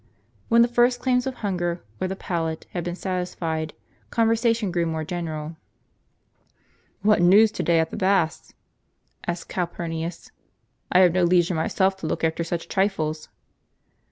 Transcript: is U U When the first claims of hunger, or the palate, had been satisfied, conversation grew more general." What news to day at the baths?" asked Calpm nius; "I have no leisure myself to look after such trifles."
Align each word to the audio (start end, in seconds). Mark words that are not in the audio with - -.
is 0.01 0.03
U 0.03 0.07
U 0.15 0.19
When 0.49 0.61
the 0.63 0.67
first 0.67 0.99
claims 0.99 1.27
of 1.27 1.35
hunger, 1.45 1.83
or 2.01 2.07
the 2.07 2.15
palate, 2.15 2.65
had 2.71 2.83
been 2.83 2.95
satisfied, 2.95 3.75
conversation 4.09 4.71
grew 4.71 4.87
more 4.87 5.03
general." 5.03 5.57
What 7.03 7.21
news 7.21 7.51
to 7.51 7.61
day 7.61 7.77
at 7.79 7.91
the 7.91 7.97
baths?" 7.97 8.51
asked 9.27 9.47
Calpm 9.49 9.91
nius; 9.91 10.31
"I 10.91 11.01
have 11.01 11.13
no 11.13 11.23
leisure 11.23 11.53
myself 11.53 11.97
to 11.97 12.07
look 12.07 12.23
after 12.23 12.43
such 12.43 12.67
trifles." 12.67 13.29